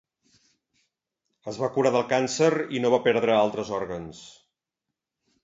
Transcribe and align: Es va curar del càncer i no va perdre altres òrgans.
Es 1.51 1.59
va 1.63 1.69
curar 1.75 1.91
del 1.97 2.05
càncer 2.13 2.49
i 2.79 2.83
no 2.87 2.93
va 2.95 3.01
perdre 3.09 3.37
altres 3.43 3.71
òrgans. 3.83 4.25